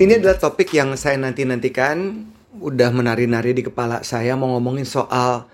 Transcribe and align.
Ini 0.00 0.16
adalah 0.16 0.40
topik 0.40 0.72
yang 0.72 0.96
saya 0.96 1.20
nanti-nantikan 1.20 2.24
Udah 2.56 2.88
menari-nari 2.88 3.52
di 3.52 3.60
kepala 3.60 4.00
saya 4.00 4.32
Mau 4.32 4.56
ngomongin 4.56 4.88
soal 4.88 5.44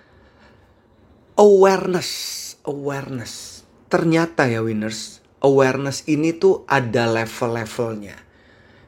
Awareness 1.35 2.11
Awareness. 2.63 3.67
Ternyata 3.91 4.47
ya 4.47 4.63
winners 4.63 5.19
Awareness 5.43 6.07
ini 6.07 6.31
tuh 6.31 6.63
ada 6.71 7.11
level-levelnya. 7.11 8.23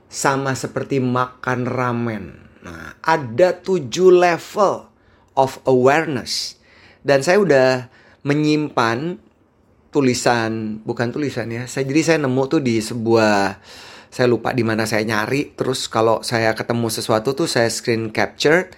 Sama 0.06 0.54
seperti 0.54 1.02
makan 1.02 1.66
ramen. 1.66 2.24
Nah 2.62 2.94
ada 3.02 3.58
tujuh 3.58 4.14
level 4.14 4.86
of 5.34 5.58
awareness. 5.66 6.58
Dan 7.02 7.26
saya 7.26 7.38
udah 7.38 7.68
menyimpan 8.26 9.20
tulisan 9.94 10.82
Bukan 10.82 11.14
tulisan 11.14 11.52
ya 11.52 11.68
saya, 11.70 11.86
Jadi 11.86 12.00
saya 12.02 12.18
nemu 12.22 12.42
tuh 12.48 12.64
di 12.64 12.80
sebuah 12.82 13.60
saya 14.08 14.26
lupa 14.26 14.56
di 14.56 14.64
mana 14.64 14.88
saya 14.88 15.04
nyari. 15.04 15.52
Terus 15.56 15.86
kalau 15.86 16.24
saya 16.24 16.52
ketemu 16.56 16.88
sesuatu 16.88 17.32
tuh 17.36 17.48
saya 17.48 17.68
screen 17.68 18.12
capture 18.12 18.72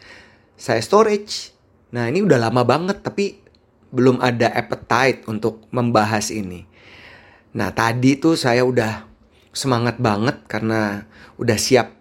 saya 0.61 0.85
storage. 0.85 1.57
Nah 1.97 2.13
ini 2.13 2.21
udah 2.21 2.37
lama 2.37 2.61
banget 2.69 3.01
tapi 3.01 3.41
belum 3.91 4.21
ada 4.21 4.53
appetite 4.53 5.25
untuk 5.25 5.65
membahas 5.73 6.29
ini. 6.29 6.69
Nah 7.57 7.73
tadi 7.73 8.21
tuh 8.21 8.37
saya 8.37 8.63
udah 8.63 9.09
semangat 9.51 9.99
banget 9.99 10.47
karena 10.47 11.09
udah 11.41 11.59
siap 11.59 11.97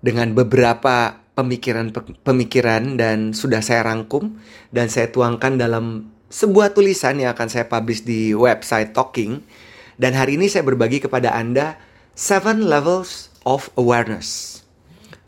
dengan 0.00 0.32
beberapa 0.32 1.26
pemikiran-pemikiran 1.36 2.96
dan 2.96 3.36
sudah 3.36 3.60
saya 3.60 3.84
rangkum 3.84 4.40
dan 4.72 4.88
saya 4.88 5.12
tuangkan 5.12 5.60
dalam 5.60 6.08
sebuah 6.32 6.72
tulisan 6.72 7.20
yang 7.20 7.36
akan 7.36 7.50
saya 7.50 7.68
publish 7.68 8.06
di 8.06 8.32
website 8.32 8.94
Talking. 8.96 9.42
Dan 10.00 10.16
hari 10.16 10.40
ini 10.40 10.48
saya 10.48 10.64
berbagi 10.64 11.02
kepada 11.02 11.34
Anda 11.36 11.76
Seven 12.16 12.64
levels 12.64 13.28
of 13.44 13.68
awareness. 13.76 14.64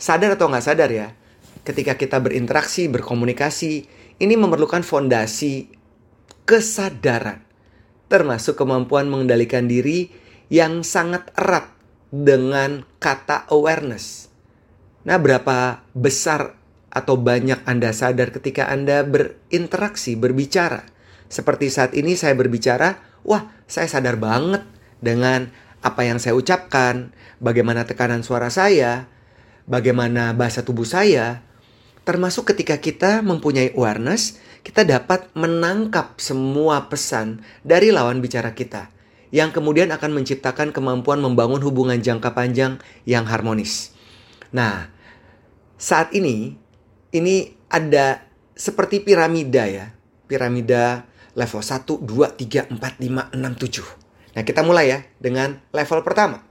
Sadar 0.00 0.40
atau 0.40 0.48
nggak 0.48 0.64
sadar 0.72 0.88
ya, 0.88 1.12
ketika 1.60 2.00
kita 2.00 2.16
berinteraksi, 2.16 2.88
berkomunikasi, 2.88 3.84
ini 4.16 4.34
memerlukan 4.40 4.80
fondasi 4.80 5.68
kesadaran, 6.48 7.44
termasuk 8.08 8.56
kemampuan 8.56 9.04
mengendalikan 9.12 9.68
diri 9.68 10.08
yang 10.48 10.80
sangat 10.80 11.28
erat 11.36 11.68
dengan 12.08 12.88
kata 12.96 13.44
awareness. 13.52 14.32
Nah, 15.04 15.20
berapa 15.20 15.84
besar 15.92 16.56
atau 16.88 17.20
banyak 17.20 17.68
Anda 17.68 17.92
sadar 17.92 18.32
ketika 18.32 18.72
Anda 18.72 19.04
berinteraksi, 19.04 20.16
berbicara? 20.16 20.88
Seperti 21.28 21.68
saat 21.68 21.92
ini 21.92 22.16
saya 22.16 22.32
berbicara, 22.32 22.96
wah, 23.28 23.44
saya 23.68 23.84
sadar 23.92 24.16
banget 24.16 24.64
dengan 25.04 25.52
apa 25.84 26.02
yang 26.06 26.18
saya 26.18 26.34
ucapkan, 26.34 27.14
bagaimana 27.38 27.86
tekanan 27.86 28.26
suara 28.26 28.50
saya, 28.50 29.06
bagaimana 29.68 30.34
bahasa 30.34 30.66
tubuh 30.66 30.86
saya, 30.86 31.42
termasuk 32.02 32.50
ketika 32.54 32.80
kita 32.80 33.20
mempunyai 33.20 33.76
awareness, 33.76 34.40
kita 34.66 34.82
dapat 34.82 35.30
menangkap 35.38 36.18
semua 36.18 36.90
pesan 36.90 37.44
dari 37.62 37.94
lawan 37.94 38.18
bicara 38.18 38.52
kita 38.56 38.90
yang 39.28 39.52
kemudian 39.52 39.92
akan 39.92 40.16
menciptakan 40.16 40.72
kemampuan 40.72 41.20
membangun 41.20 41.60
hubungan 41.60 42.00
jangka 42.00 42.32
panjang 42.32 42.80
yang 43.04 43.28
harmonis. 43.28 43.92
Nah, 44.52 44.88
saat 45.76 46.16
ini 46.16 46.56
ini 47.12 47.52
ada 47.68 48.24
seperti 48.56 49.04
piramida 49.04 49.68
ya. 49.68 49.92
Piramida 50.28 51.08
level 51.36 51.60
1, 51.60 51.84
2, 52.04 52.36
3, 52.36 52.72
4, 52.72 52.76
5, 52.76 53.36
6, 53.36 53.36
7. 53.36 53.97
Nah, 54.36 54.42
kita 54.44 54.60
mulai 54.64 54.92
ya 54.92 54.98
dengan 55.16 55.60
level 55.72 56.04
pertama. 56.04 56.44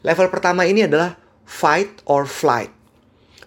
Level 0.00 0.28
pertama 0.32 0.64
ini 0.64 0.86
adalah 0.86 1.18
fight 1.44 2.00
or 2.06 2.24
flight. 2.24 2.70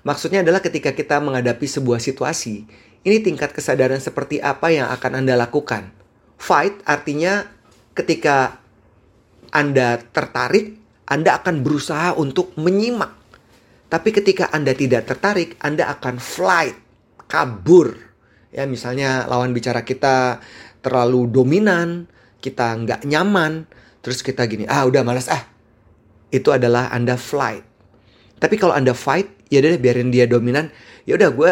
Maksudnya 0.03 0.43
adalah 0.43 0.59
ketika 0.59 0.91
kita 0.91 1.23
menghadapi 1.23 1.63
sebuah 1.63 2.03
situasi, 2.03 2.67
ini 3.07 3.17
tingkat 3.23 3.55
kesadaran 3.55 4.03
seperti 4.03 4.43
apa 4.43 4.67
yang 4.67 4.91
akan 4.91 5.23
Anda 5.23 5.39
lakukan. 5.39 5.95
Fight 6.35 6.83
artinya 6.83 7.47
ketika 7.95 8.59
Anda 9.55 10.03
tertarik, 10.11 10.75
Anda 11.07 11.39
akan 11.39 11.63
berusaha 11.63 12.19
untuk 12.19 12.51
menyimak. 12.59 13.15
Tapi 13.87 14.09
ketika 14.11 14.51
Anda 14.51 14.75
tidak 14.75 15.07
tertarik, 15.07 15.55
Anda 15.63 15.87
akan 15.93 16.19
flight, 16.19 16.75
kabur. 17.31 17.95
Ya, 18.51 18.67
misalnya 18.67 19.25
lawan 19.29 19.55
bicara 19.55 19.87
kita 19.87 20.43
terlalu 20.83 21.31
dominan, 21.31 22.11
kita 22.43 22.75
nggak 22.75 23.07
nyaman, 23.07 23.63
terus 24.03 24.19
kita 24.19 24.43
gini, 24.43 24.67
ah 24.67 24.83
udah 24.83 25.07
malas 25.07 25.31
ah. 25.31 25.47
Itu 26.27 26.51
adalah 26.51 26.91
Anda 26.91 27.15
flight. 27.15 27.63
Tapi 28.43 28.59
kalau 28.59 28.75
Anda 28.75 28.91
fight, 28.91 29.47
ya 29.47 29.63
udah 29.63 29.79
biarin 29.79 30.11
dia 30.11 30.27
dominan, 30.27 30.67
ya 31.07 31.15
udah 31.15 31.31
gue 31.31 31.51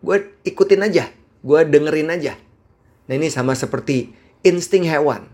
gue 0.00 0.16
ikutin 0.48 0.88
aja, 0.88 1.12
gue 1.44 1.60
dengerin 1.68 2.08
aja. 2.08 2.40
Nah 3.04 3.14
ini 3.20 3.28
sama 3.28 3.52
seperti 3.52 4.16
insting 4.40 4.88
hewan, 4.88 5.28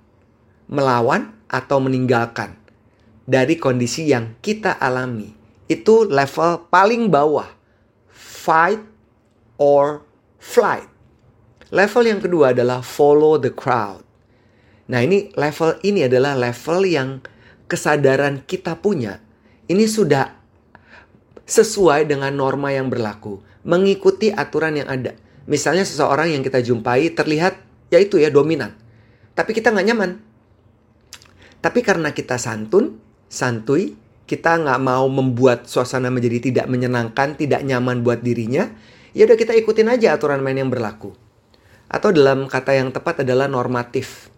melawan 0.67 1.39
atau 1.47 1.79
meninggalkan 1.79 2.59
dari 3.29 3.61
kondisi 3.61 4.09
yang 4.09 4.35
kita 4.41 4.75
alami. 4.75 5.37
Itu 5.69 6.09
level 6.09 6.67
paling 6.73 7.13
bawah, 7.13 7.47
fight 8.11 8.81
or 9.61 10.03
flight. 10.41 10.89
Level 11.69 12.05
yang 12.09 12.25
kedua 12.25 12.57
adalah 12.57 12.81
follow 12.81 13.37
the 13.37 13.53
crowd. 13.53 14.08
Nah, 14.89 15.05
ini 15.05 15.29
level 15.37 15.77
ini 15.85 16.09
adalah 16.09 16.33
level 16.33 16.89
yang 16.89 17.21
kesadaran 17.69 18.43
kita 18.49 18.81
punya. 18.81 19.21
Ini 19.69 19.85
sudah 19.85 20.33
sesuai 21.45 22.09
dengan 22.09 22.33
norma 22.33 22.73
yang 22.73 22.89
berlaku, 22.89 23.41
mengikuti 23.65 24.33
aturan 24.33 24.81
yang 24.81 24.89
ada. 24.89 25.13
Misalnya 25.49 25.85
seseorang 25.85 26.33
yang 26.33 26.45
kita 26.45 26.61
jumpai 26.61 27.13
terlihat 27.13 27.61
yaitu 27.89 28.21
ya 28.21 28.29
dominan. 28.29 28.77
Tapi 29.33 29.57
kita 29.57 29.73
nggak 29.73 29.87
nyaman. 29.93 30.11
Tapi 31.61 31.81
karena 31.81 32.13
kita 32.13 32.37
santun, 32.37 33.01
santuy, 33.29 33.97
kita 34.29 34.61
nggak 34.61 34.81
mau 34.81 35.09
membuat 35.09 35.65
suasana 35.65 36.13
menjadi 36.13 36.53
tidak 36.53 36.67
menyenangkan, 36.69 37.37
tidak 37.37 37.65
nyaman 37.65 38.05
buat 38.05 38.21
dirinya, 38.21 38.69
ya 39.17 39.25
udah 39.25 39.37
kita 39.41 39.57
ikutin 39.57 39.89
aja 39.89 40.17
aturan 40.17 40.45
main 40.45 40.61
yang 40.61 40.69
berlaku. 40.69 41.17
Atau 41.89 42.13
dalam 42.13 42.45
kata 42.45 42.77
yang 42.77 42.93
tepat 42.93 43.25
adalah 43.25 43.49
normatif. 43.49 44.29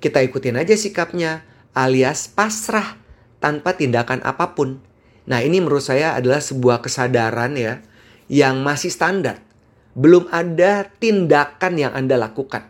Kita 0.00 0.24
ikutin 0.24 0.56
aja 0.56 0.72
sikapnya, 0.72 1.44
alias 1.76 2.24
pasrah 2.32 2.96
tanpa 3.36 3.76
tindakan 3.76 4.24
apa 4.24 4.56
pun. 4.56 4.80
Nah, 5.28 5.44
ini 5.44 5.60
menurut 5.60 5.84
saya 5.84 6.16
adalah 6.16 6.40
sebuah 6.40 6.80
kesadaran 6.80 7.52
ya 7.52 7.84
yang 8.32 8.64
masih 8.64 8.88
standar. 8.88 9.44
Belum 9.92 10.24
ada 10.32 10.88
tindakan 10.88 11.76
yang 11.76 11.92
Anda 11.92 12.16
lakukan. 12.16 12.64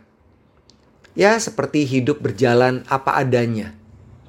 Ya, 1.15 1.39
seperti 1.39 1.87
hidup 1.87 2.19
berjalan 2.19 2.83
apa 2.91 3.15
adanya, 3.15 3.79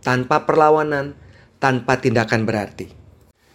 tanpa 0.06 0.46
perlawanan, 0.46 1.18
tanpa 1.58 1.98
tindakan 1.98 2.46
berarti. 2.46 2.94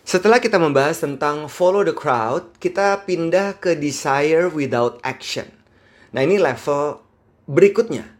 Setelah 0.06 0.43
kita 0.43 0.59
membahas 0.59 1.03
tentang 1.03 1.47
follow 1.47 1.87
the 1.87 1.95
crowd, 1.95 2.55
kita 2.59 3.06
pindah 3.06 3.62
ke 3.62 3.79
desire 3.79 4.51
without 4.51 4.99
action. 5.06 5.47
Nah, 6.11 6.27
ini 6.27 6.39
level 6.39 7.03
berikutnya 7.47 8.16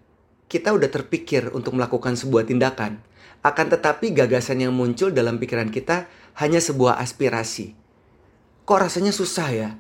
kita 0.47 0.71
udah 0.71 0.87
terpikir 0.87 1.51
untuk 1.51 1.75
melakukan 1.75 2.15
sebuah 2.15 2.47
tindakan, 2.47 3.03
akan 3.43 3.67
tetapi 3.67 4.15
gagasan 4.15 4.63
yang 4.63 4.75
muncul 4.75 5.11
dalam 5.11 5.43
pikiran 5.43 5.71
kita 5.75 6.07
hanya 6.39 6.63
sebuah 6.63 7.03
aspirasi. 7.03 7.75
Kok 8.67 8.79
rasanya 8.79 9.11
susah 9.11 9.49
ya? 9.51 9.71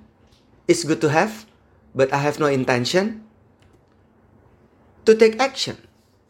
It's 0.67 0.83
good 0.83 0.99
to 1.03 1.11
have, 1.11 1.47
but 1.95 2.11
I 2.11 2.23
have 2.23 2.43
no 2.43 2.51
intention 2.51 3.23
to 5.07 5.15
take 5.15 5.39
action. 5.39 5.79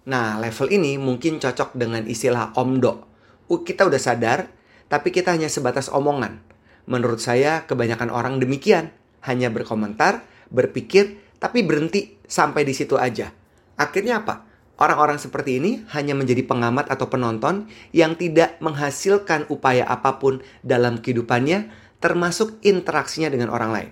Nah, 0.04 0.36
level 0.36 0.69
ini 0.69 1.00
mungkin 1.00 1.41
cocok 1.41 1.72
dengan 1.76 2.04
istilah 2.04 2.52
omdo. 2.60 3.08
Kita 3.49 3.88
udah 3.88 4.00
sadar, 4.00 4.52
tapi 4.93 5.12
kita 5.12 5.32
hanya 5.32 5.49
sebatas 5.49 5.88
omongan. 5.88 6.44
Menurut 6.87 7.19
saya, 7.19 7.64
kebanyakan 7.64 8.12
orang 8.12 8.38
demikian. 8.38 8.93
Hanya 9.25 9.50
berkomentar, 9.50 10.22
berpikir, 10.52 11.19
tapi 11.43 11.66
berhenti 11.66 12.14
sampai 12.31 12.62
di 12.62 12.70
situ 12.76 12.94
aja 12.94 13.34
Akhirnya 13.76 14.25
apa? 14.25 14.49
Orang-orang 14.76 15.17
seperti 15.17 15.56
ini 15.56 15.88
hanya 15.96 16.12
menjadi 16.12 16.44
pengamat 16.44 16.93
atau 16.93 17.08
penonton 17.08 17.64
yang 17.96 18.12
tidak 18.12 18.61
menghasilkan 18.61 19.49
upaya 19.49 19.88
apa 19.88 20.20
pun 20.20 20.44
dalam 20.61 21.00
kehidupannya, 21.00 21.73
termasuk 21.96 22.61
interaksinya 22.61 23.32
dengan 23.32 23.49
orang 23.49 23.70
lain. 23.73 23.90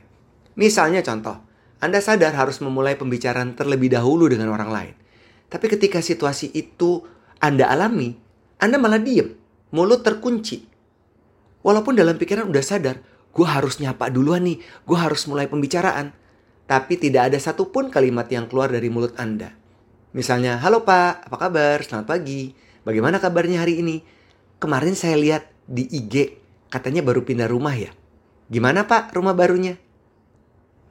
Misalnya 0.61 1.01
contoh, 1.01 1.41
Anda 1.81 2.05
sadar 2.05 2.37
harus 2.37 2.61
memulai 2.61 3.01
pembicaraan 3.01 3.57
terlebih 3.57 3.97
dahulu 3.97 4.29
dengan 4.29 4.53
orang 4.53 4.71
lain. 4.71 4.95
Tapi 5.49 5.67
ketika 5.73 6.05
situasi 6.05 6.53
itu 6.53 7.01
Anda 7.41 7.73
alami, 7.73 8.13
Anda 8.61 8.77
malah 8.77 9.01
diem, 9.01 9.33
mulut 9.73 10.05
terkunci. 10.05 10.69
Walaupun 11.65 11.97
dalam 11.97 12.21
pikiran 12.21 12.45
udah 12.45 12.61
sadar, 12.61 13.01
gue 13.33 13.47
harus 13.49 13.81
nyapa 13.81 14.13
duluan 14.13 14.45
nih, 14.45 14.61
gue 14.61 14.99
harus 15.01 15.25
mulai 15.25 15.49
pembicaraan. 15.49 16.13
Tapi 16.69 17.01
tidak 17.01 17.33
ada 17.33 17.39
satupun 17.41 17.89
kalimat 17.89 18.29
yang 18.29 18.53
keluar 18.53 18.69
dari 18.69 18.93
mulut 18.93 19.17
Anda. 19.17 19.64
Misalnya, 20.15 20.63
halo 20.63 20.87
Pak, 20.87 21.27
apa 21.27 21.37
kabar? 21.43 21.83
Selamat 21.83 22.15
pagi. 22.15 22.55
Bagaimana 22.87 23.19
kabarnya 23.19 23.67
hari 23.67 23.83
ini? 23.83 23.99
Kemarin 24.63 24.95
saya 24.95 25.19
lihat 25.19 25.51
di 25.67 25.91
IG, 25.91 26.39
katanya 26.71 27.03
baru 27.03 27.27
pindah 27.27 27.51
rumah 27.51 27.75
ya. 27.75 27.91
Gimana 28.47 28.87
Pak 28.87 29.11
rumah 29.11 29.35
barunya? 29.35 29.75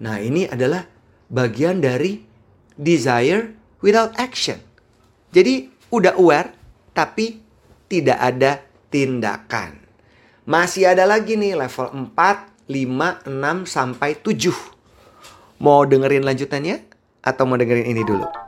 Nah 0.03 0.19
ini 0.19 0.43
adalah 0.43 0.83
bagian 1.31 1.79
dari 1.79 2.19
desire 2.75 3.55
without 3.79 4.11
action. 4.19 4.59
Jadi 5.31 5.71
udah 5.87 6.19
aware 6.19 6.51
tapi 6.91 7.39
tidak 7.87 8.19
ada 8.19 8.59
tindakan. 8.91 9.79
Masih 10.43 10.91
ada 10.91 11.07
lagi 11.07 11.39
nih 11.39 11.55
level 11.55 12.11
4, 12.11 12.67
5, 12.67 13.23
6 13.31 13.71
sampai 13.71 14.19
7. 14.19 14.51
Mau 15.63 15.87
dengerin 15.87 16.27
lanjutannya 16.27 16.83
atau 17.23 17.47
mau 17.47 17.55
dengerin 17.55 17.87
ini 17.87 18.03
dulu? 18.03 18.42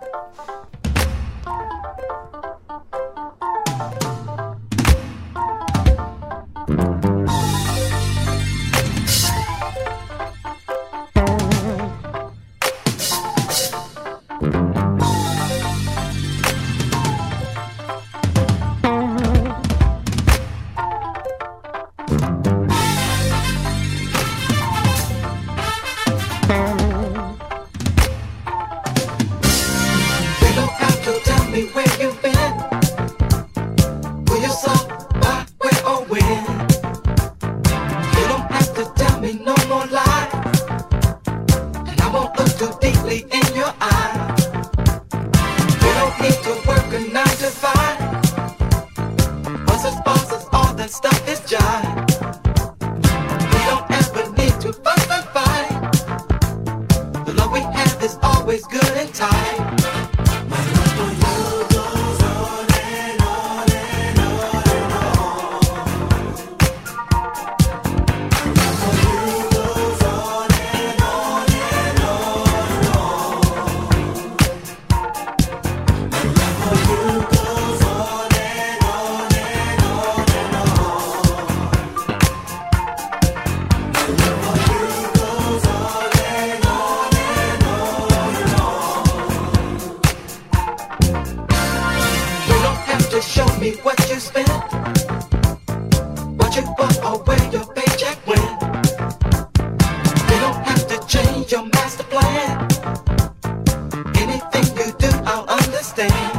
Anything 104.18 104.78
you 104.78 104.92
do, 104.98 105.10
I'll 105.26 105.46
understand. 105.48 106.35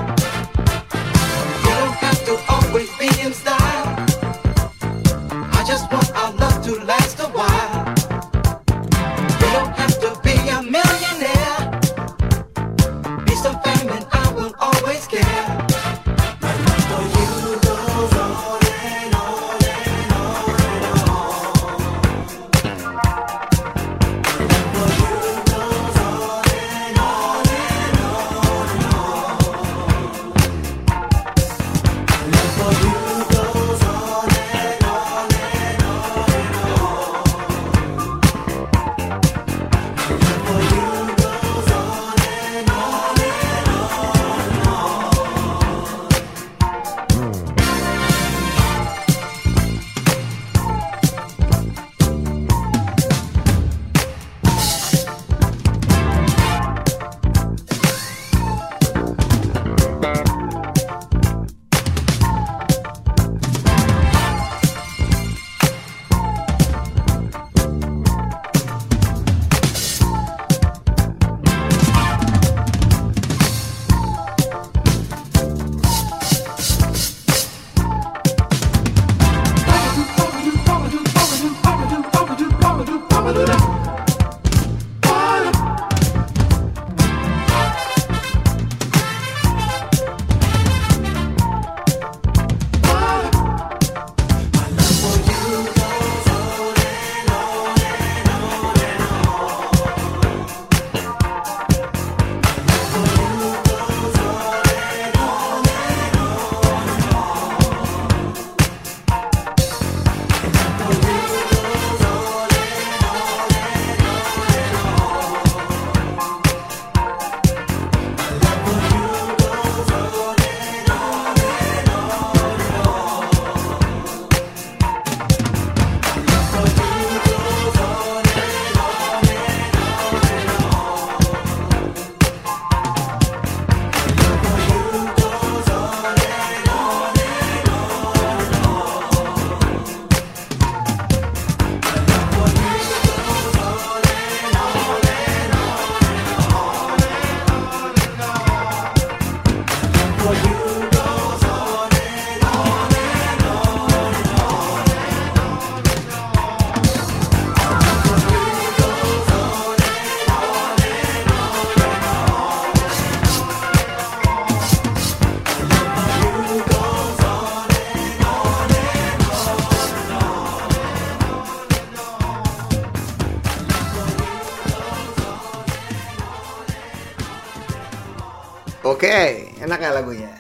Oke, 178.86 179.50
enak 179.58 179.82
ya 179.82 179.90
lagunya. 179.90 180.30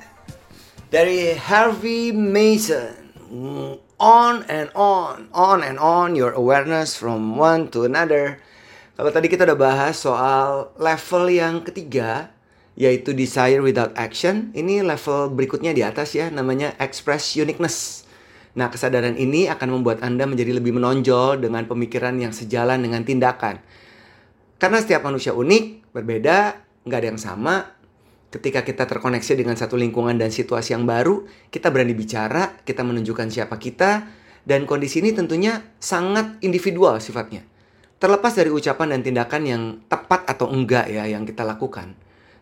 Dari 0.86 1.34
Harvey 1.34 2.14
Mason. 2.14 2.94
On 3.98 4.46
and 4.46 4.70
on, 4.70 5.26
on 5.34 5.66
and 5.66 5.82
on 5.82 6.14
your 6.14 6.30
awareness 6.30 6.94
from 6.94 7.34
one 7.34 7.66
to 7.74 7.82
another. 7.82 8.38
Kalau 8.94 9.10
tadi 9.10 9.26
kita 9.26 9.50
udah 9.50 9.58
bahas 9.58 9.98
soal 9.98 10.70
level 10.78 11.26
yang 11.26 11.66
ketiga, 11.66 12.30
yaitu 12.78 13.10
desire 13.18 13.58
without 13.58 13.90
action. 13.98 14.54
Ini 14.54 14.86
level 14.86 15.34
berikutnya 15.34 15.74
di 15.74 15.82
atas 15.82 16.14
ya, 16.14 16.30
namanya 16.30 16.78
express 16.78 17.34
uniqueness. 17.34 18.06
Nah, 18.54 18.70
kesadaran 18.70 19.18
ini 19.18 19.50
akan 19.50 19.82
membuat 19.82 20.06
Anda 20.06 20.22
menjadi 20.22 20.54
lebih 20.54 20.70
menonjol 20.70 21.42
dengan 21.42 21.66
pemikiran 21.66 22.14
yang 22.22 22.30
sejalan 22.30 22.78
dengan 22.78 23.02
tindakan. 23.02 23.58
Karena 24.62 24.78
setiap 24.78 25.02
manusia 25.02 25.34
unik, 25.34 25.90
berbeda, 25.90 26.62
nggak 26.86 26.98
ada 27.02 27.08
yang 27.10 27.18
sama, 27.18 27.74
Ketika 28.26 28.66
kita 28.66 28.90
terkoneksi 28.90 29.38
dengan 29.38 29.54
satu 29.54 29.78
lingkungan 29.78 30.18
dan 30.18 30.34
situasi 30.34 30.74
yang 30.74 30.82
baru, 30.82 31.24
kita 31.48 31.70
berani 31.70 31.94
bicara, 31.94 32.58
kita 32.66 32.82
menunjukkan 32.82 33.30
siapa 33.30 33.54
kita, 33.56 34.10
dan 34.42 34.66
kondisi 34.66 34.98
ini 35.02 35.14
tentunya 35.14 35.62
sangat 35.78 36.38
individual 36.42 36.98
sifatnya. 36.98 37.46
Terlepas 37.96 38.34
dari 38.34 38.50
ucapan 38.50 38.94
dan 38.94 39.00
tindakan 39.02 39.42
yang 39.46 39.62
tepat 39.86 40.26
atau 40.28 40.50
enggak 40.50 40.90
ya 40.90 41.06
yang 41.06 41.22
kita 41.22 41.46
lakukan. 41.46 41.96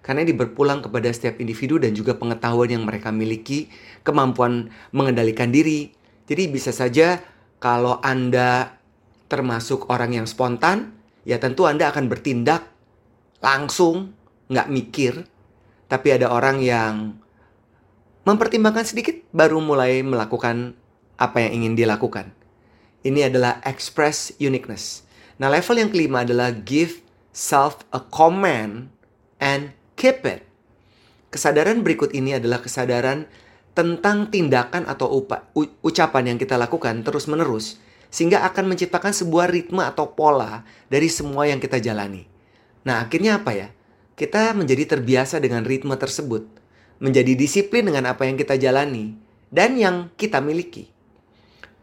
Karena 0.05 0.21
ini 0.21 0.37
berpulang 0.37 0.85
kepada 0.85 1.09
setiap 1.09 1.41
individu 1.41 1.81
dan 1.81 1.97
juga 1.97 2.13
pengetahuan 2.13 2.69
yang 2.69 2.85
mereka 2.85 3.09
miliki, 3.09 3.73
kemampuan 4.05 4.69
mengendalikan 4.93 5.49
diri. 5.49 5.97
Jadi 6.29 6.45
bisa 6.53 6.77
saja 6.77 7.25
kalau 7.57 8.05
Anda 8.05 8.77
termasuk 9.33 9.89
orang 9.89 10.13
yang 10.13 10.27
spontan, 10.29 10.93
ya 11.25 11.41
tentu 11.41 11.65
Anda 11.65 11.89
akan 11.89 12.13
bertindak 12.13 12.69
langsung, 13.41 14.13
nggak 14.53 14.69
mikir, 14.69 15.25
tapi 15.89 16.15
ada 16.15 16.33
orang 16.33 16.61
yang 16.65 17.19
mempertimbangkan 18.25 18.89
sedikit 18.89 19.21
baru 19.37 19.61
mulai 19.61 20.01
melakukan 20.01 20.73
apa 21.21 21.45
yang 21.45 21.63
ingin 21.63 21.75
dilakukan. 21.77 22.33
Ini 23.05 23.29
adalah 23.29 23.61
express 23.69 24.33
uniqueness. 24.41 25.05
Nah, 25.37 25.53
level 25.53 25.77
yang 25.77 25.91
kelima 25.93 26.25
adalah 26.25 26.55
give 26.55 27.05
self 27.37 27.85
a 27.93 28.01
command 28.01 28.89
and 29.43 29.77
keep 29.99 30.25
it. 30.25 30.47
Kesadaran 31.29 31.85
berikut 31.85 32.15
ini 32.15 32.39
adalah 32.39 32.63
kesadaran 32.63 33.27
tentang 33.75 34.31
tindakan 34.31 34.87
atau 34.87 35.21
upa, 35.21 35.51
ucapan 35.83 36.33
yang 36.33 36.39
kita 36.39 36.55
lakukan 36.55 37.03
terus-menerus 37.03 37.83
sehingga 38.15 38.47
akan 38.47 38.71
menciptakan 38.71 39.11
sebuah 39.11 39.51
ritme 39.51 39.83
atau 39.83 40.15
pola 40.15 40.63
dari 40.87 41.11
semua 41.11 41.51
yang 41.51 41.59
kita 41.59 41.83
jalani. 41.83 42.31
Nah, 42.87 43.03
akhirnya 43.03 43.43
apa 43.43 43.51
ya? 43.51 43.69
Kita 44.15 44.55
menjadi 44.55 44.97
terbiasa 44.97 45.43
dengan 45.43 45.67
ritme 45.67 45.95
tersebut, 45.99 46.47
menjadi 47.03 47.35
disiplin 47.35 47.87
dengan 47.87 48.15
apa 48.15 48.27
yang 48.27 48.39
kita 48.39 48.55
jalani 48.55 49.19
dan 49.51 49.75
yang 49.75 50.11
kita 50.15 50.39
miliki. 50.39 50.91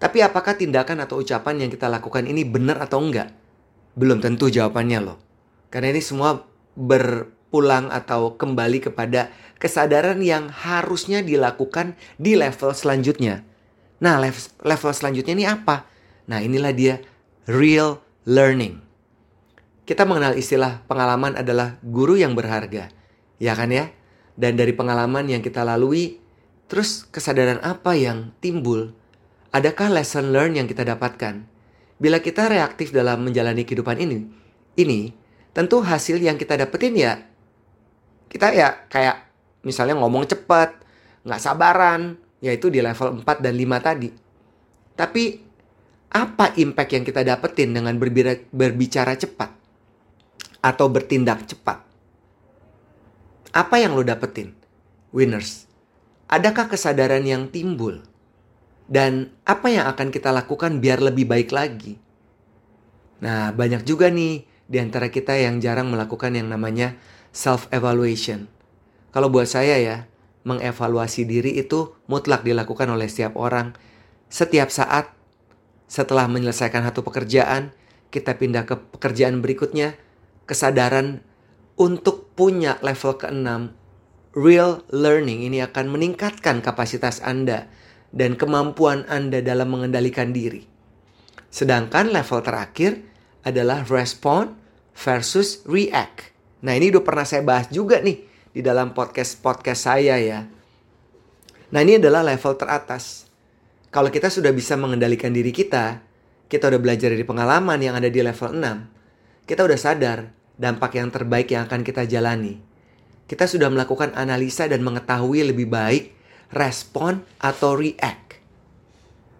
Tapi 0.01 0.23
apakah 0.25 0.57
tindakan 0.57 1.05
atau 1.05 1.21
ucapan 1.21 1.67
yang 1.67 1.69
kita 1.69 1.85
lakukan 1.85 2.25
ini 2.25 2.41
benar 2.41 2.81
atau 2.81 3.03
enggak? 3.03 3.29
Belum 3.93 4.17
tentu 4.17 4.49
jawabannya 4.49 4.99
loh. 5.03 5.21
Karena 5.69 5.93
ini 5.93 6.01
semua 6.01 6.41
berpulang 6.73 7.93
atau 7.93 8.33
kembali 8.33 8.89
kepada 8.89 9.29
kesadaran 9.61 10.17
yang 10.25 10.49
harusnya 10.49 11.21
dilakukan 11.21 11.93
di 12.17 12.33
level 12.33 12.73
selanjutnya. 12.73 13.45
Nah, 14.01 14.17
level 14.65 14.91
selanjutnya 14.91 15.33
ini 15.37 15.45
apa? 15.45 15.85
Nah, 16.25 16.41
inilah 16.41 16.73
dia 16.73 16.97
real 17.45 18.01
learning. 18.25 18.81
Kita 19.91 20.07
mengenal 20.07 20.39
istilah 20.39 20.87
pengalaman 20.87 21.35
adalah 21.35 21.75
guru 21.83 22.15
yang 22.15 22.31
berharga. 22.31 22.87
Ya 23.43 23.51
kan 23.59 23.75
ya? 23.75 23.91
Dan 24.39 24.55
dari 24.55 24.71
pengalaman 24.71 25.27
yang 25.27 25.43
kita 25.43 25.67
lalui, 25.67 26.15
terus 26.71 27.03
kesadaran 27.11 27.59
apa 27.59 27.99
yang 27.99 28.31
timbul? 28.39 28.95
Adakah 29.51 29.91
lesson 29.91 30.31
learn 30.31 30.55
yang 30.55 30.71
kita 30.71 30.87
dapatkan? 30.87 31.43
Bila 31.99 32.23
kita 32.23 32.47
reaktif 32.47 32.95
dalam 32.95 33.27
menjalani 33.27 33.67
kehidupan 33.67 33.99
ini, 33.99 34.31
ini 34.79 35.11
tentu 35.51 35.83
hasil 35.83 36.23
yang 36.23 36.39
kita 36.39 36.55
dapetin 36.55 36.95
ya 36.95 37.19
kita 38.31 38.55
ya 38.55 38.87
kayak 38.87 39.27
misalnya 39.67 39.99
ngomong 39.99 40.23
cepat, 40.23 40.79
nggak 41.27 41.41
sabaran, 41.43 42.15
yaitu 42.39 42.71
di 42.71 42.79
level 42.79 43.19
4 43.27 43.43
dan 43.43 43.53
5 43.59 43.83
tadi. 43.83 44.09
Tapi 44.95 45.23
apa 46.15 46.55
impact 46.55 46.91
yang 46.95 47.03
kita 47.03 47.27
dapetin 47.27 47.75
dengan 47.75 47.99
berbicara 48.55 49.19
cepat? 49.19 49.60
Atau 50.61 50.87
bertindak 50.87 51.49
cepat. 51.49 51.81
Apa 53.51 53.81
yang 53.81 53.97
lo 53.97 54.05
dapetin? 54.05 54.55
Winners. 55.11 55.67
Adakah 56.31 56.71
kesadaran 56.71 57.27
yang 57.27 57.51
timbul? 57.51 58.05
Dan 58.87 59.35
apa 59.43 59.67
yang 59.67 59.89
akan 59.91 60.07
kita 60.07 60.31
lakukan 60.31 60.79
biar 60.79 61.03
lebih 61.03 61.27
baik 61.27 61.51
lagi? 61.51 61.99
Nah, 63.19 63.51
banyak 63.51 63.83
juga 63.83 64.07
nih 64.07 64.47
di 64.71 64.77
antara 64.79 65.11
kita 65.11 65.35
yang 65.35 65.59
jarang 65.59 65.91
melakukan 65.91 66.31
yang 66.31 66.47
namanya 66.47 66.95
self-evaluation. 67.35 68.47
Kalau 69.11 69.27
buat 69.27 69.51
saya 69.51 69.75
ya, 69.83 69.97
mengevaluasi 70.47 71.27
diri 71.27 71.59
itu 71.59 71.91
mutlak 72.07 72.47
dilakukan 72.47 72.87
oleh 72.87 73.11
setiap 73.11 73.35
orang. 73.35 73.75
Setiap 74.31 74.71
saat 74.71 75.11
setelah 75.91 76.31
menyelesaikan 76.31 76.87
satu 76.87 77.03
pekerjaan, 77.03 77.75
kita 78.15 78.39
pindah 78.39 78.63
ke 78.63 78.79
pekerjaan 78.95 79.43
berikutnya, 79.43 79.99
kesadaran 80.51 81.23
untuk 81.79 82.35
punya 82.35 82.75
level 82.83 83.15
keenam, 83.15 83.71
real 84.35 84.83
learning 84.91 85.47
ini 85.47 85.63
akan 85.63 85.87
meningkatkan 85.87 86.59
kapasitas 86.59 87.23
Anda 87.23 87.71
dan 88.11 88.35
kemampuan 88.35 89.07
Anda 89.07 89.39
dalam 89.39 89.71
mengendalikan 89.71 90.35
diri. 90.35 90.67
Sedangkan 91.47 92.11
level 92.11 92.43
terakhir 92.43 92.99
adalah 93.47 93.87
respond 93.87 94.59
versus 94.91 95.63
react. 95.63 96.35
Nah, 96.67 96.75
ini 96.75 96.91
udah 96.91 97.03
pernah 97.03 97.23
saya 97.23 97.41
bahas 97.47 97.71
juga 97.71 98.03
nih 98.03 98.27
di 98.51 98.59
dalam 98.59 98.91
podcast-podcast 98.91 99.81
saya 99.87 100.19
ya. 100.19 100.43
Nah, 101.71 101.79
ini 101.79 101.97
adalah 101.97 102.27
level 102.27 102.59
teratas. 102.59 103.31
Kalau 103.87 104.11
kita 104.11 104.27
sudah 104.27 104.51
bisa 104.51 104.75
mengendalikan 104.75 105.31
diri 105.31 105.55
kita, 105.55 106.03
kita 106.51 106.67
udah 106.67 106.79
belajar 106.83 107.15
dari 107.15 107.23
pengalaman 107.23 107.79
yang 107.79 107.95
ada 107.95 108.11
di 108.11 108.19
level 108.19 108.59
6, 108.59 109.47
kita 109.47 109.63
udah 109.63 109.79
sadar 109.79 110.19
dampak 110.59 110.97
yang 110.99 111.13
terbaik 111.13 111.51
yang 111.51 111.67
akan 111.67 111.85
kita 111.85 112.07
jalani. 112.07 112.59
Kita 113.29 113.47
sudah 113.47 113.71
melakukan 113.71 114.11
analisa 114.15 114.67
dan 114.67 114.83
mengetahui 114.83 115.47
lebih 115.51 115.71
baik 115.71 116.11
respon 116.51 117.23
atau 117.39 117.79
react. 117.79 118.39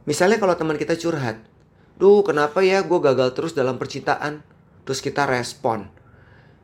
Misalnya 0.07 0.39
kalau 0.39 0.55
teman 0.55 0.79
kita 0.79 0.95
curhat, 0.95 1.43
Duh 2.01 2.25
kenapa 2.25 2.65
ya 2.65 2.81
gue 2.81 2.97
gagal 2.97 3.37
terus 3.37 3.53
dalam 3.53 3.77
percintaan? 3.77 4.41
Terus 4.89 5.05
kita 5.05 5.29
respon. 5.29 5.85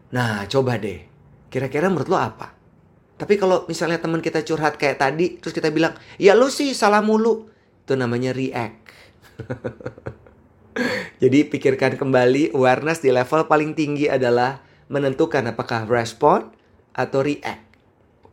Nah 0.09 0.49
coba 0.49 0.81
deh, 0.81 1.05
kira-kira 1.53 1.93
menurut 1.93 2.09
lo 2.09 2.17
apa? 2.17 2.57
Tapi 3.21 3.37
kalau 3.37 3.69
misalnya 3.69 4.01
teman 4.01 4.25
kita 4.25 4.41
curhat 4.41 4.81
kayak 4.81 4.97
tadi, 4.97 5.37
terus 5.37 5.53
kita 5.53 5.69
bilang, 5.69 5.93
ya 6.17 6.33
lu 6.33 6.49
sih 6.49 6.73
salah 6.73 7.05
mulu. 7.05 7.49
Itu 7.85 7.93
namanya 7.93 8.33
react. 8.33 8.81
Jadi 11.23 11.47
pikirkan 11.47 11.97
kembali 11.97 12.53
awareness 12.53 13.01
di 13.01 13.09
level 13.09 13.49
paling 13.49 13.73
tinggi 13.73 14.07
adalah 14.07 14.61
menentukan 14.87 15.43
apakah 15.51 15.89
respon 15.89 16.49
atau 16.95 17.21
react 17.21 17.63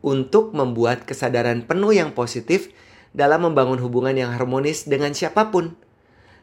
untuk 0.05 0.53
membuat 0.53 1.03
kesadaran 1.03 1.65
penuh 1.65 1.91
yang 1.91 2.13
positif 2.13 2.69
dalam 3.15 3.47
membangun 3.47 3.81
hubungan 3.81 4.13
yang 4.13 4.31
harmonis 4.33 4.85
dengan 4.85 5.11
siapa 5.17 5.49
pun. 5.49 5.73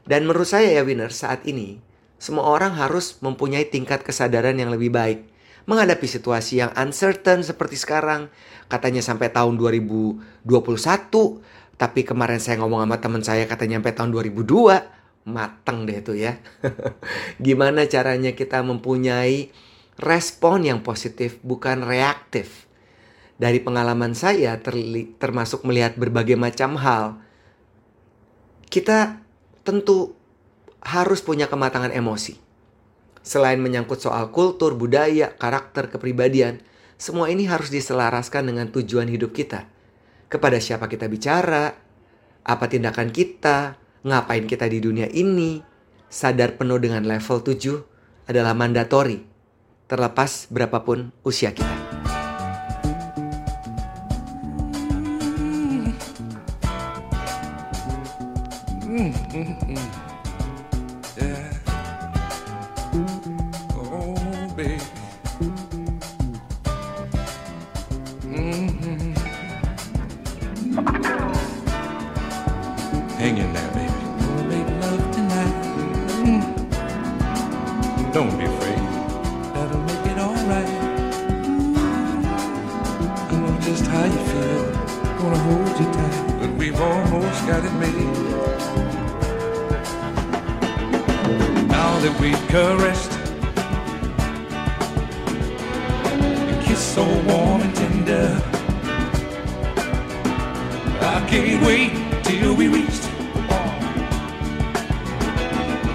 Dan 0.02 0.26
menurut 0.26 0.50
saya 0.50 0.66
ya 0.74 0.82
winner 0.82 1.14
saat 1.14 1.46
ini, 1.46 1.78
semua 2.18 2.50
orang 2.50 2.74
harus 2.74 3.22
mempunyai 3.22 3.70
tingkat 3.70 4.02
kesadaran 4.02 4.58
yang 4.58 4.74
lebih 4.74 4.90
baik 4.90 5.30
menghadapi 5.62 6.10
situasi 6.10 6.58
yang 6.58 6.74
uncertain 6.74 7.46
seperti 7.46 7.78
sekarang. 7.78 8.26
Katanya 8.66 8.98
sampai 8.98 9.30
tahun 9.30 9.54
2021, 9.54 10.42
tapi 11.78 12.00
kemarin 12.02 12.42
saya 12.42 12.58
ngomong 12.58 12.82
sama 12.82 12.96
teman 12.98 13.22
saya 13.22 13.44
katanya 13.46 13.78
sampai 13.78 13.94
tahun 13.94 14.10
2002 14.10 15.01
mateng 15.22 15.86
deh 15.86 16.02
itu 16.02 16.18
ya. 16.18 16.38
Gimana 17.44 17.86
caranya 17.86 18.34
kita 18.34 18.62
mempunyai 18.62 19.50
respon 19.98 20.66
yang 20.66 20.80
positif 20.82 21.38
bukan 21.46 21.86
reaktif. 21.86 22.66
Dari 23.38 23.58
pengalaman 23.58 24.14
saya 24.14 24.54
termasuk 25.18 25.66
melihat 25.66 25.98
berbagai 25.98 26.38
macam 26.38 26.78
hal, 26.78 27.18
kita 28.70 29.18
tentu 29.66 30.14
harus 30.82 31.22
punya 31.22 31.50
kematangan 31.50 31.90
emosi. 31.90 32.38
Selain 33.22 33.58
menyangkut 33.58 34.02
soal 34.02 34.34
kultur, 34.34 34.74
budaya, 34.74 35.34
karakter, 35.34 35.90
kepribadian, 35.90 36.62
semua 36.98 37.30
ini 37.30 37.46
harus 37.46 37.70
diselaraskan 37.70 38.50
dengan 38.50 38.70
tujuan 38.70 39.06
hidup 39.10 39.34
kita. 39.34 39.66
Kepada 40.26 40.58
siapa 40.58 40.86
kita 40.86 41.06
bicara, 41.06 41.74
apa 42.42 42.64
tindakan 42.66 43.10
kita, 43.14 43.78
ngapain 44.02 44.50
kita 44.50 44.66
di 44.66 44.82
dunia 44.82 45.06
ini, 45.10 45.62
sadar 46.10 46.58
penuh 46.58 46.78
dengan 46.82 47.06
level 47.06 47.38
7 47.38 48.26
adalah 48.26 48.54
mandatori 48.54 49.22
terlepas 49.86 50.50
berapapun 50.50 51.14
usia 51.22 51.54
kita. 51.54 51.70
Hang 73.22 73.38
in 73.38 73.52
there, 73.54 73.70
baby. 73.70 73.91
We've 92.22 92.46
caressed, 92.46 93.12
a 96.52 96.62
kiss 96.64 96.78
so 96.78 97.02
warm 97.26 97.62
and 97.62 97.74
tender. 97.74 98.40
I 101.00 101.26
can't 101.28 101.66
wait 101.66 101.90
till 102.22 102.54
we 102.54 102.68
reach 102.68 103.00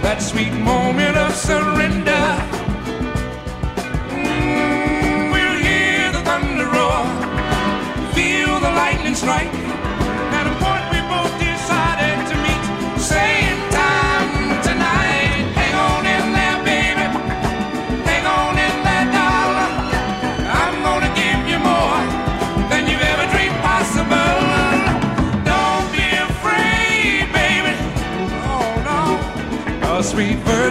that 0.03 0.17
sweet 0.21 0.51
moment 0.51 1.15
of 1.15 1.33
surrender. 1.33 2.25
Mm, 4.11 5.31
we'll 5.31 5.57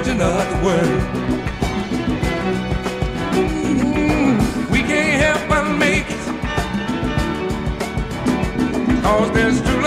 of 0.09 0.19
the 0.19 0.65
world. 0.65 1.03
Mm, 3.35 4.71
we 4.71 4.79
can't 4.79 5.21
help 5.21 5.49
but 5.49 5.65
make 5.77 6.05
it. 6.09 6.25
Cause 9.03 9.31
there's 9.33 9.61
true 9.63 9.86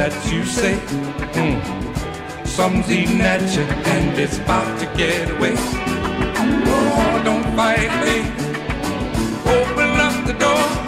that 0.00 0.32
you 0.32 0.42
say. 0.46 0.76
Mm. 1.36 1.60
Some's 2.46 2.90
eating 2.90 3.20
at 3.20 3.42
you 3.54 3.64
and 3.94 4.18
it's 4.18 4.38
about 4.38 4.80
to 4.80 4.86
get 4.96 5.28
away. 5.28 5.52
Oh, 6.74 7.20
don't 7.22 7.44
fight 7.54 7.92
me. 8.06 8.18
Open 9.58 9.90
up 10.00 10.26
the 10.26 10.32
door. 10.32 10.79